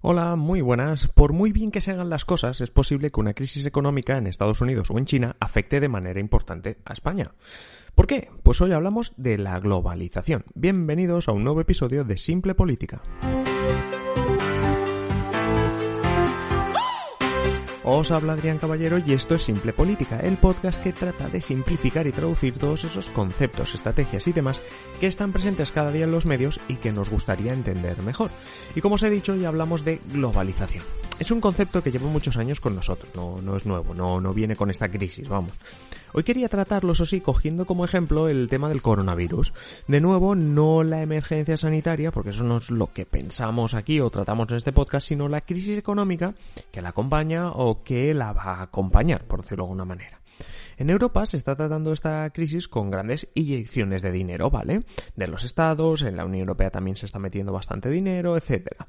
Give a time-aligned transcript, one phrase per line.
[0.00, 1.08] Hola, muy buenas.
[1.08, 4.26] Por muy bien que se hagan las cosas, es posible que una crisis económica en
[4.26, 7.32] Estados Unidos o en China afecte de manera importante a España.
[7.94, 8.30] ¿Por qué?
[8.42, 10.44] Pues hoy hablamos de la globalización.
[10.54, 13.02] Bienvenidos a un nuevo episodio de Simple Política.
[17.90, 22.06] Os habla Adrián Caballero y esto es Simple Política, el podcast que trata de simplificar
[22.06, 24.60] y traducir todos esos conceptos, estrategias y demás
[25.00, 28.30] que están presentes cada día en los medios y que nos gustaría entender mejor.
[28.74, 30.84] Y como os he dicho, ya hablamos de globalización.
[31.18, 34.34] Es un concepto que lleva muchos años con nosotros, no, no es nuevo, no, no
[34.34, 35.54] viene con esta crisis, vamos.
[36.12, 39.52] Hoy quería tratarlo, eso sí, cogiendo como ejemplo el tema del coronavirus.
[39.88, 44.10] De nuevo, no la emergencia sanitaria, porque eso no es lo que pensamos aquí o
[44.10, 46.34] tratamos en este podcast, sino la crisis económica
[46.70, 50.20] que la acompaña o que la va a acompañar, por decirlo de alguna manera.
[50.76, 54.80] En Europa se está tratando esta crisis con grandes inyecciones de dinero, ¿vale?
[55.16, 58.86] De los estados, en la Unión Europea también se está metiendo bastante dinero, etcétera.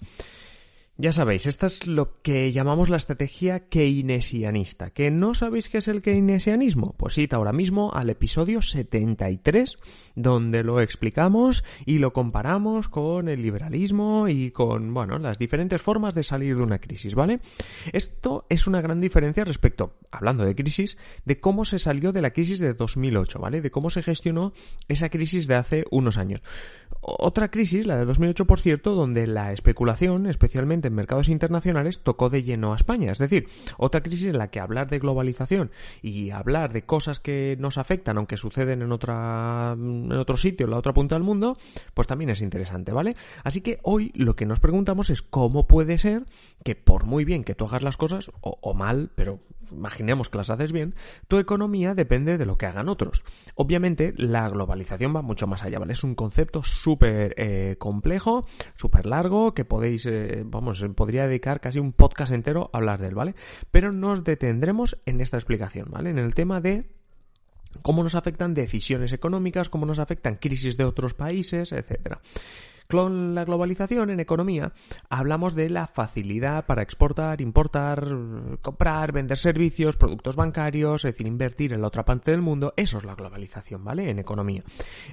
[1.02, 4.90] Ya sabéis, esta es lo que llamamos la estrategia keynesianista.
[4.90, 6.94] ¿Que no sabéis qué es el keynesianismo?
[6.98, 9.78] Pues id ahora mismo al episodio 73,
[10.18, 16.16] donde lo explicamos y lo comparamos con el liberalismo y con, bueno, las diferentes formas
[16.16, 17.40] de salir de una crisis, ¿vale?
[17.94, 22.32] Esto es una gran diferencia respecto, hablando de crisis, de cómo se salió de la
[22.32, 23.62] crisis de 2008, ¿vale?
[23.62, 24.52] De cómo se gestionó
[24.90, 26.42] esa crisis de hace unos años.
[27.00, 32.30] Otra crisis, la de 2008, por cierto, donde la especulación, especialmente en mercados internacionales tocó
[32.30, 33.12] de lleno a España.
[33.12, 37.56] Es decir, otra crisis en la que hablar de globalización y hablar de cosas que
[37.60, 41.58] nos afectan, aunque suceden en, otra, en otro sitio, en la otra punta del mundo,
[41.94, 43.16] pues también es interesante, ¿vale?
[43.44, 46.26] Así que hoy lo que nos preguntamos es cómo puede ser
[46.64, 49.40] que por muy bien que tú hagas las cosas, o, o mal, pero
[49.72, 50.96] imaginemos que las haces bien,
[51.28, 53.24] tu economía depende de lo que hagan otros.
[53.56, 55.94] Obviamente, la globalización va mucho más allá, ¿vale?
[55.94, 61.80] Es un concepto súper eh, complejo, súper largo, que podéis, eh, vamos, podría dedicar casi
[61.80, 63.36] un podcast entero a hablar de él, ¿vale?
[63.72, 66.10] Pero nos detendremos en esta explicación, ¿vale?
[66.10, 66.90] En el tema de
[67.82, 72.20] cómo nos afectan decisiones económicas, cómo nos afectan crisis de otros países, etcétera.
[72.92, 74.74] Con la globalización en economía
[75.12, 78.04] hablamos de la facilidad para exportar, importar,
[78.64, 82.74] comprar, vender servicios, productos bancarios, es decir, invertir en la otra parte del mundo.
[82.78, 84.10] Eso es la globalización, ¿vale?
[84.10, 84.64] En economía.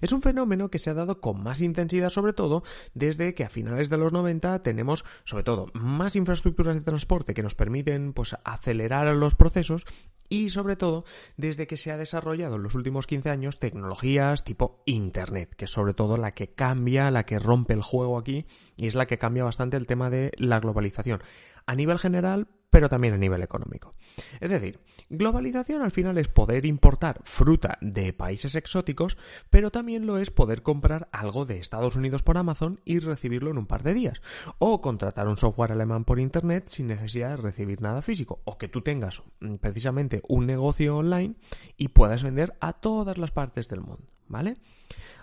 [0.01, 2.63] Es un fenómeno que se ha dado con más intensidad, sobre todo
[2.95, 7.43] desde que a finales de los 90 tenemos, sobre todo, más infraestructuras de transporte que
[7.43, 9.85] nos permiten, pues, acelerar los procesos
[10.29, 11.05] y sobre todo
[11.37, 15.71] desde que se ha desarrollado en los últimos 15 años tecnologías tipo Internet, que es
[15.71, 19.19] sobre todo la que cambia, la que rompe el juego aquí y es la que
[19.19, 21.21] cambia bastante el tema de la globalización
[21.66, 23.94] a nivel general, pero también a nivel económico.
[24.41, 29.16] Es decir, globalización al final es poder importar fruta de países exóticos,
[29.50, 33.59] pero también lo es poder comprar algo de Estados Unidos por Amazon y recibirlo en
[33.59, 34.21] un par de días,
[34.59, 38.69] o contratar un software alemán por Internet sin necesidad de recibir nada físico, o que
[38.69, 41.34] tú tengas mm, precisamente un negocio online
[41.77, 44.16] y puedas vender a todas las partes del mundo.
[44.29, 44.57] ¿Vale?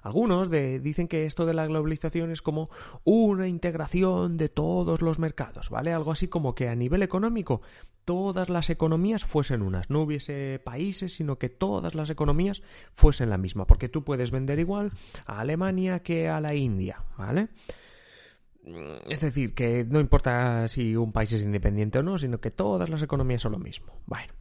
[0.01, 2.69] Algunos dicen que esto de la globalización es como
[3.05, 5.93] una integración de todos los mercados, ¿vale?
[5.93, 7.61] Algo así como que a nivel económico
[8.03, 13.37] todas las economías fuesen unas, no hubiese países, sino que todas las economías fuesen la
[13.37, 14.91] misma, porque tú puedes vender igual
[15.25, 17.47] a Alemania que a la India, ¿vale?
[19.09, 22.89] Es decir, que no importa si un país es independiente o no, sino que todas
[22.89, 23.93] las economías son lo mismo.
[24.05, 24.33] Bueno,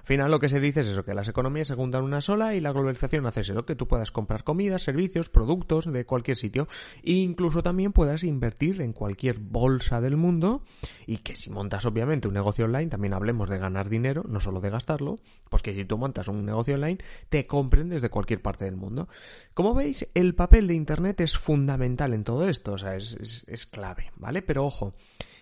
[0.00, 2.54] al final lo que se dice es eso, que las economías se juntan una sola
[2.54, 6.68] y la globalización hace eso, que tú puedas comprar comida, servicios, productos de cualquier sitio
[7.02, 10.62] e incluso también puedas invertir en cualquier bolsa del mundo
[11.06, 14.60] y que si montas obviamente un negocio online, también hablemos de ganar dinero, no solo
[14.60, 16.98] de gastarlo, pues que si tú montas un negocio online,
[17.28, 19.08] te compren desde cualquier parte del mundo.
[19.54, 23.66] Como veis, el papel de Internet es fundamental en todo esto, o sea, es, es,
[23.66, 24.42] clave, ¿vale?
[24.42, 24.94] Pero ojo,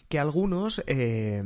[0.09, 1.43] que algunos eh,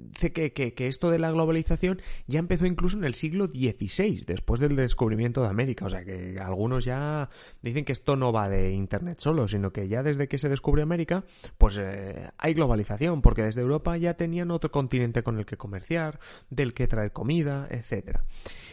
[0.00, 4.60] dice que, que, esto de la globalización ya empezó incluso en el siglo XVI, después
[4.60, 5.86] del descubrimiento de América.
[5.86, 7.28] O sea que algunos ya
[7.62, 10.84] dicen que esto no va de Internet solo, sino que ya desde que se descubrió
[10.84, 11.24] América,
[11.58, 16.18] pues eh, hay globalización, porque desde Europa ya tenían otro continente con el que comerciar,
[16.50, 18.24] del que traer comida, etcétera.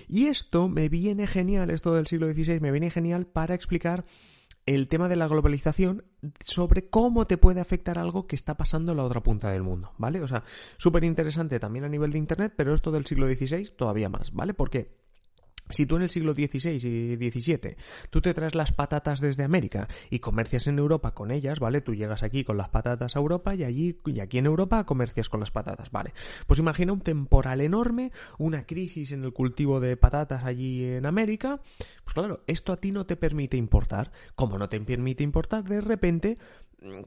[0.08, 4.06] Y esto me viene genial, esto del siglo XVI me viene genial para explicar
[4.66, 6.06] el tema de la globalización
[6.40, 9.92] sobre cómo te puede afectar algo que está pasando en la otra punta del mundo,
[9.98, 10.22] ¿vale?
[10.22, 10.44] O sea,
[10.78, 14.54] súper interesante también a nivel de Internet, pero esto del siglo XVI todavía más, ¿vale?
[14.54, 15.03] Porque
[15.74, 17.76] si tú en el siglo XVI y XVII
[18.10, 21.82] tú te traes las patatas desde América y comercias en Europa con ellas, ¿vale?
[21.82, 25.30] Tú llegas aquí con las patatas a Europa y allí y aquí en Europa comercias
[25.30, 26.14] con las patatas, ¿vale?
[26.48, 31.60] Pues imagina un temporal enorme, una crisis en el cultivo de patatas allí en América.
[32.04, 34.12] Pues claro, esto a ti no te permite importar.
[34.36, 36.38] Como no te permite importar, de repente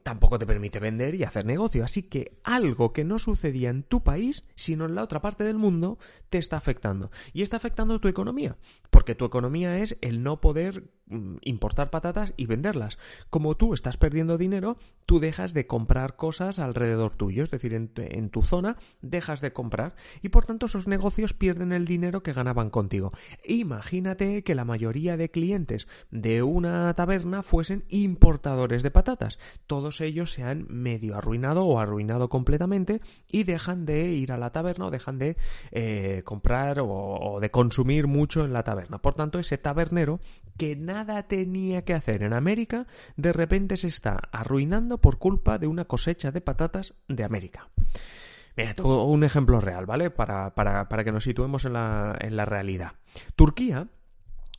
[0.02, 1.84] tampoco te permite vender y hacer negocio.
[1.84, 5.58] Así que algo que no sucedía en tu país, sino en la otra parte del
[5.58, 5.98] mundo,
[6.30, 7.10] te está afectando.
[7.32, 8.56] Y está afectando tu economía.
[8.90, 10.88] Porque tu economía es el no poder mm,
[11.42, 12.98] importar patatas y venderlas.
[13.30, 14.76] Como tú estás perdiendo dinero,
[15.06, 17.44] tú dejas de comprar cosas alrededor tuyo.
[17.44, 19.94] Es decir, en tu, en tu zona dejas de comprar.
[20.22, 23.12] Y por tanto esos negocios pierden el dinero que ganaban contigo.
[23.44, 29.38] Imagínate que la mayoría de clientes de una taberna fuesen importadores de patatas.
[29.66, 34.50] Todos ellos se han medio arruinado o arruinado completamente y dejan de ir a la
[34.50, 35.36] taberna o dejan de
[35.70, 38.98] eh, comprar o, o de consumir mucho en la taberna.
[38.98, 40.20] Por tanto, ese tabernero
[40.56, 40.95] que nada
[41.26, 46.30] tenía que hacer en América, de repente se está arruinando por culpa de una cosecha
[46.30, 47.68] de patatas de América.
[48.56, 50.10] Mira, un ejemplo real, ¿vale?
[50.10, 52.92] Para, para, para que nos situemos en la, en la realidad.
[53.34, 53.88] Turquía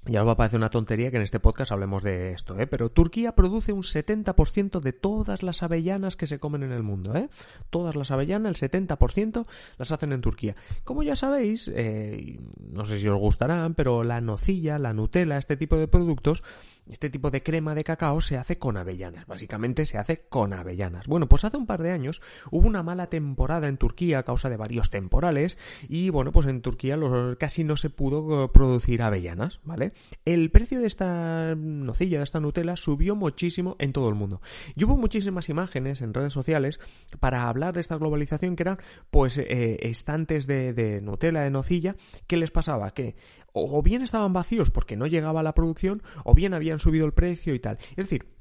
[0.10, 2.68] ya os va a parecer una tontería que en este podcast hablemos de esto, ¿eh?
[2.68, 7.16] Pero Turquía produce un 70% de todas las avellanas que se comen en el mundo,
[7.16, 7.30] ¿eh?
[7.70, 9.46] Todas las avellanas, el 70%
[9.78, 10.56] las hacen en Turquía.
[10.84, 12.40] Como ya sabéis, eh,
[12.72, 16.44] no sé si os gustarán, pero la nocilla, la Nutella, este tipo de productos,
[16.90, 19.28] este tipo de crema de cacao se hace con avellanas.
[19.28, 21.08] Básicamente se hace con avellanas.
[21.08, 22.22] Bueno, pues hace un par de años
[22.52, 25.58] hubo una mala temporada en Turquía a causa de varios temporales
[25.90, 26.98] y bueno, pues en Turquía
[27.38, 29.92] casi no se pudo producir avellanas, ¿vale?
[30.26, 34.42] El precio de esta nocilla, de esta Nutella, subió muchísimo en todo el mundo.
[34.76, 36.80] Y hubo muchísimas imágenes en redes sociales
[37.20, 38.80] para hablar de esta globalización que eran,
[39.10, 41.96] pues, eh, estantes de, de Nutella, de nocilla.
[42.28, 42.92] ¿Qué les pasaba?
[42.92, 43.16] Que
[43.54, 47.56] o bien estaban vacíos porque no llegaba la producción, o bien habían subido el precio
[47.56, 47.78] y tal.
[47.92, 48.37] Es decir,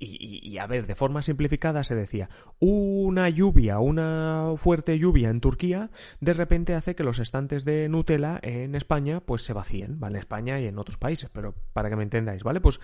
[0.00, 5.40] y, y, a ver, de forma simplificada se decía, una lluvia, una fuerte lluvia en
[5.40, 10.16] Turquía, de repente hace que los estantes de Nutella en España pues se vacíen, ¿vale?
[10.16, 12.60] En España y en otros países, pero para que me entendáis, ¿vale?
[12.60, 12.80] Pues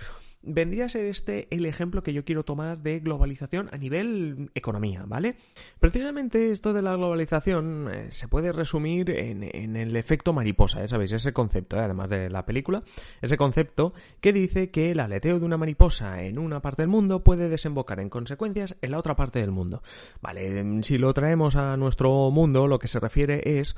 [0.47, 5.05] vendría a ser este el ejemplo que yo quiero tomar de globalización a nivel economía,
[5.07, 5.37] ¿vale?
[5.81, 10.89] Precisamente esto de la globalización eh, se puede resumir en, el efecto mariposa, ¿eh?
[10.89, 11.13] ¿sabéis?
[11.13, 11.81] Ese concepto, ¿eh?
[11.81, 12.83] además de la película,
[13.21, 17.23] ese concepto que dice que el aleteo de una mariposa en una parte del mundo
[17.25, 19.83] puede desembocar en consecuencias en la otra parte del mundo.
[20.21, 23.77] Vale, si lo traemos a nuestro mundo, lo que se refiere es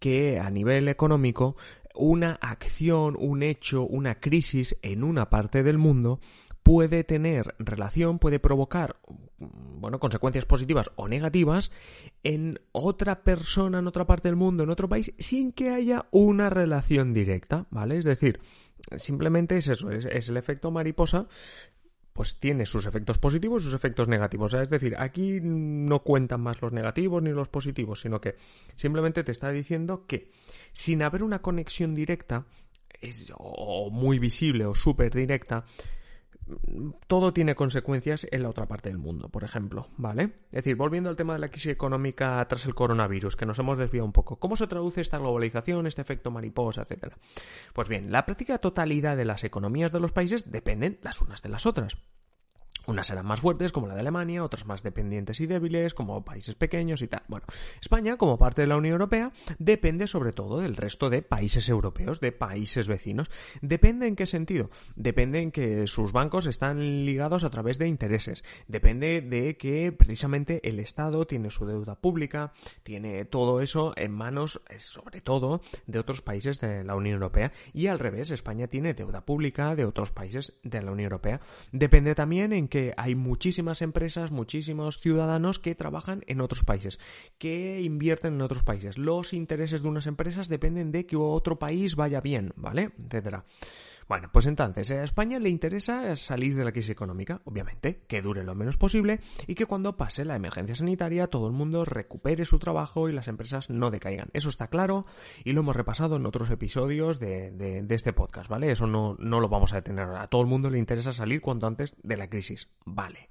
[0.00, 1.56] que a nivel económico
[2.00, 6.20] una acción, un hecho, una crisis en una parte del mundo
[6.62, 8.96] puede tener relación, puede provocar,
[9.38, 11.72] bueno, consecuencias positivas o negativas
[12.22, 16.50] en otra persona, en otra parte del mundo, en otro país, sin que haya una
[16.50, 17.96] relación directa, ¿vale?
[17.96, 18.40] Es decir,
[18.96, 21.28] simplemente es eso, es, es el efecto mariposa
[22.12, 24.54] pues tiene sus efectos positivos y sus efectos negativos.
[24.54, 28.36] es decir, aquí no cuentan más los negativos ni los positivos, sino que
[28.76, 30.30] simplemente te está diciendo que
[30.72, 32.46] sin haber una conexión directa,
[33.00, 35.64] es, o muy visible o súper directa,
[37.06, 40.24] todo tiene consecuencias en la otra parte del mundo, por ejemplo, ¿vale?
[40.52, 43.78] Es decir, volviendo al tema de la crisis económica tras el coronavirus, que nos hemos
[43.78, 44.36] desviado un poco.
[44.36, 47.16] ¿Cómo se traduce esta globalización, este efecto mariposa, etcétera?
[47.72, 51.48] Pues bien, la práctica totalidad de las economías de los países dependen las unas de
[51.48, 51.96] las otras.
[52.86, 56.54] Unas serán más fuertes, como la de Alemania, otras más dependientes y débiles, como países
[56.54, 57.22] pequeños y tal.
[57.28, 57.46] Bueno,
[57.80, 62.20] España, como parte de la Unión Europea, depende sobre todo del resto de países europeos,
[62.20, 63.30] de países vecinos.
[63.60, 64.70] ¿Depende en qué sentido?
[64.96, 68.44] Depende en que sus bancos están ligados a través de intereses.
[68.68, 74.60] Depende de que precisamente el Estado tiene su deuda pública, tiene todo eso en manos,
[74.68, 77.52] eh, sobre todo, de otros países de la Unión Europea.
[77.72, 81.40] Y al revés, España tiene deuda pública de otros países de la Unión Europea.
[81.72, 86.98] Depende también en que hay muchísimas empresas, muchísimos ciudadanos que trabajan en otros países,
[87.36, 88.96] que invierten en otros países.
[88.96, 92.92] Los intereses de unas empresas dependen de que otro país vaya bien, ¿vale?
[93.04, 93.44] Etcétera.
[94.10, 98.42] Bueno, pues entonces a España le interesa salir de la crisis económica, obviamente, que dure
[98.42, 102.58] lo menos posible y que cuando pase la emergencia sanitaria todo el mundo recupere su
[102.58, 104.28] trabajo y las empresas no decaigan.
[104.32, 105.06] Eso está claro
[105.44, 108.72] y lo hemos repasado en otros episodios de, de, de este podcast, ¿vale?
[108.72, 110.08] Eso no, no lo vamos a detener.
[110.08, 113.28] A todo el mundo le interesa salir cuanto antes de la crisis, ¿vale?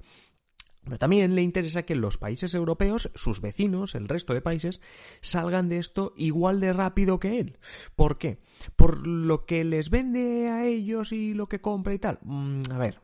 [0.90, 4.82] Pero también le interesa que los países europeos, sus vecinos, el resto de países,
[5.22, 7.60] salgan de esto igual de rápido que él.
[7.96, 8.40] ¿Por qué?
[8.76, 12.20] Por lo que les vende a ellos y lo que compra y tal.
[12.24, 13.00] Mm, a ver,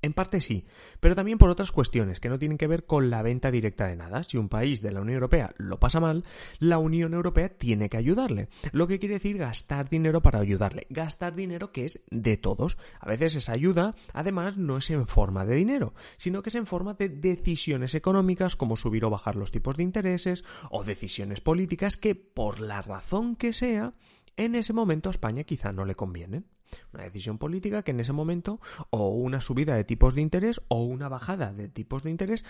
[0.00, 0.64] En parte sí,
[1.00, 3.96] pero también por otras cuestiones que no tienen que ver con la venta directa de
[3.96, 4.22] nada.
[4.22, 6.24] Si un país de la Unión Europea lo pasa mal,
[6.60, 8.48] la Unión Europea tiene que ayudarle.
[8.70, 10.86] Lo que quiere decir gastar dinero para ayudarle.
[10.88, 12.78] Gastar dinero que es de todos.
[13.00, 16.66] A veces esa ayuda, además, no es en forma de dinero, sino que es en
[16.66, 21.96] forma de decisiones económicas como subir o bajar los tipos de intereses o decisiones políticas
[21.96, 23.94] que, por la razón que sea,
[24.36, 26.46] en ese momento a España quizá no le convienen.
[26.92, 28.60] Una decisión política que en ese momento,
[28.90, 32.44] o una subida de tipos de interés, o una bajada de tipos de interés,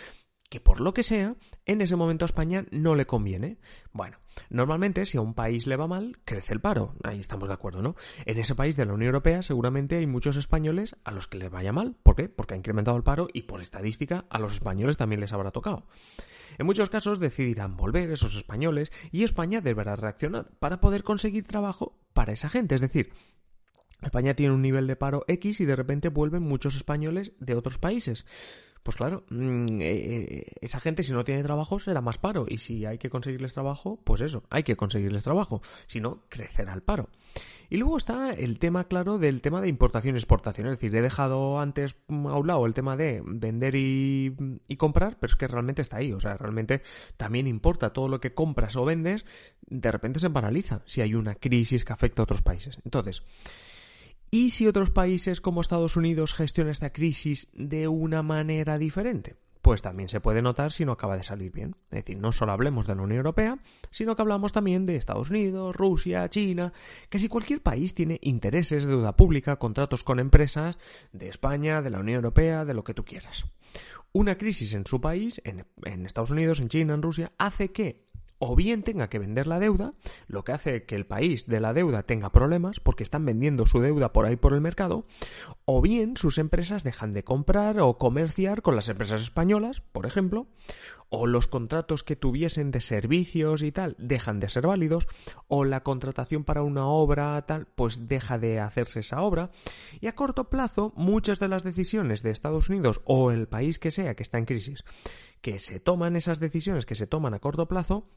[0.48, 1.32] que por lo que sea,
[1.66, 3.58] en ese momento a España no le conviene.
[3.92, 6.94] Bueno, normalmente si a un país le va mal, crece el paro.
[7.04, 7.96] Ahí estamos de acuerdo, ¿no?
[8.24, 11.50] En ese país de la Unión Europea seguramente hay muchos españoles a los que les
[11.50, 11.96] vaya mal.
[12.02, 12.28] ¿Por qué?
[12.28, 15.86] Porque ha incrementado el paro y por estadística a los españoles también les habrá tocado.
[16.56, 21.98] En muchos casos decidirán volver esos españoles y España deberá reaccionar para poder conseguir trabajo
[22.14, 22.74] para esa gente.
[22.74, 23.12] Es decir,
[24.02, 27.78] España tiene un nivel de paro X y de repente vuelven muchos españoles de otros
[27.78, 28.24] países.
[28.82, 32.58] Pues claro, mm, eh, eh, esa gente si no tiene trabajo será más paro y
[32.58, 36.82] si hay que conseguirles trabajo, pues eso, hay que conseguirles trabajo, si no, crecerá el
[36.82, 37.10] paro.
[37.68, 41.02] Y luego está el tema claro del tema de importación y exportación, es decir, he
[41.02, 44.34] dejado antes a un lado el tema de vender y,
[44.68, 46.82] y comprar, pero es que realmente está ahí, o sea, realmente
[47.18, 49.26] también importa todo lo que compras o vendes,
[49.66, 52.78] de repente se paraliza si hay una crisis que afecta a otros países.
[52.86, 53.22] Entonces,
[54.30, 59.36] ¿Y si otros países como Estados Unidos gestionan esta crisis de una manera diferente?
[59.62, 61.76] Pues también se puede notar si no acaba de salir bien.
[61.90, 63.58] Es decir, no solo hablemos de la Unión Europea,
[63.90, 66.74] sino que hablamos también de Estados Unidos, Rusia, China,
[67.08, 70.76] que si cualquier país tiene intereses, deuda pública, contratos con empresas
[71.12, 73.46] de España, de la Unión Europea, de lo que tú quieras.
[74.12, 78.07] Una crisis en su país, en, en Estados Unidos, en China, en Rusia, hace que
[78.38, 79.92] o bien tenga que vender la deuda,
[80.26, 83.80] lo que hace que el país de la deuda tenga problemas porque están vendiendo su
[83.80, 85.06] deuda por ahí por el mercado,
[85.64, 90.46] o bien sus empresas dejan de comprar o comerciar con las empresas españolas, por ejemplo,
[91.10, 95.06] o los contratos que tuviesen de servicios y tal dejan de ser válidos,
[95.48, 99.50] o la contratación para una obra tal, pues deja de hacerse esa obra,
[100.00, 103.90] y a corto plazo muchas de las decisiones de Estados Unidos o el país que
[103.90, 104.84] sea que está en crisis
[105.40, 108.08] que se toman esas decisiones que se toman a corto plazo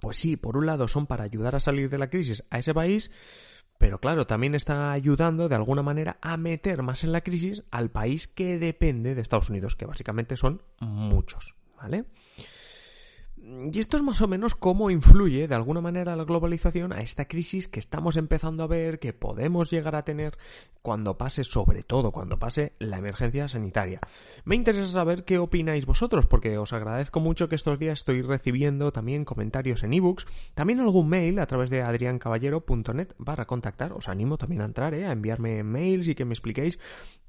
[0.00, 2.74] pues sí, por un lado son para ayudar a salir de la crisis a ese
[2.74, 3.10] país,
[3.78, 7.90] pero claro, también está ayudando de alguna manera a meter más en la crisis al
[7.90, 12.04] país que depende de Estados Unidos, que básicamente son muchos, ¿vale?
[13.50, 17.24] Y esto es más o menos cómo influye de alguna manera la globalización a esta
[17.24, 20.38] crisis que estamos empezando a ver, que podemos llegar a tener
[20.82, 24.00] cuando pase, sobre todo cuando pase la emergencia sanitaria.
[24.44, 28.92] Me interesa saber qué opináis vosotros, porque os agradezco mucho que estos días estoy recibiendo
[28.92, 33.92] también comentarios en ebooks, también algún mail a través de adriancaballero.net barra contactar.
[33.94, 35.06] Os animo también a entrar, ¿eh?
[35.06, 36.78] a enviarme mails y que me expliquéis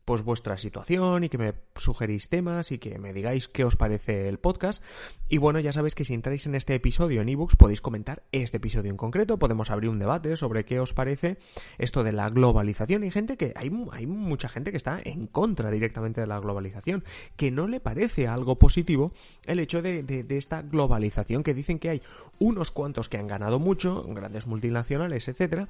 [0.06, 4.28] pues vuestra situación y que me sugerís temas y que me digáis qué os parece
[4.28, 4.84] el podcast.
[5.30, 8.58] Y bueno, ya sabéis que si entráis en este episodio en ebooks podéis comentar este
[8.58, 11.38] episodio en concreto, podemos abrir un debate sobre qué os parece
[11.78, 13.04] esto de la globalización.
[13.04, 17.04] Hay gente que, hay, hay mucha gente que está en contra directamente de la globalización,
[17.36, 19.14] que no le parece algo positivo
[19.46, 22.02] el hecho de, de esta globalización, que dicen que hay
[22.40, 25.70] unos cuantos que han ganado mucho, grandes multinacionales, etcétera,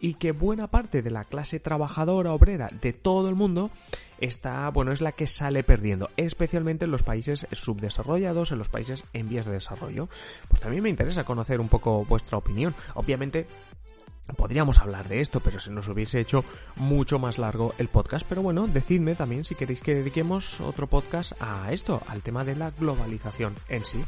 [0.00, 3.71] y que buena parte de la clase trabajadora obrera de todo el mundo
[4.18, 9.04] está, bueno, es la que sale perdiendo, especialmente en los países subdesarrollados, en los países
[9.12, 10.08] en vías de desarrollo.
[10.48, 12.74] Pues también me interesa conocer un poco vuestra opinión.
[12.94, 13.46] Obviamente,
[14.36, 16.44] Podríamos hablar de esto, pero se nos hubiese hecho
[16.76, 18.26] mucho más largo el podcast.
[18.28, 22.56] Pero bueno, decidme también si queréis que dediquemos otro podcast a esto, al tema de
[22.56, 24.04] la globalización en sí.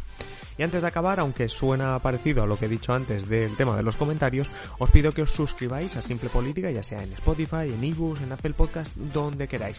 [0.56, 3.76] Y antes de acabar, aunque suena parecido a lo que he dicho antes del tema
[3.76, 7.72] de los comentarios, os pido que os suscribáis a Simple Política, ya sea en Spotify,
[7.74, 9.78] en ebooks, en Apple Podcast, donde queráis.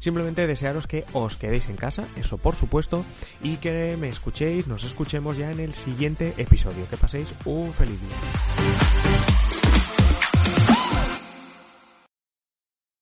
[0.00, 3.04] Simplemente desearos que os quedéis en casa, eso por supuesto,
[3.42, 6.88] y que me escuchéis, nos escuchemos ya en el siguiente episodio.
[6.88, 9.07] Que paséis un feliz día.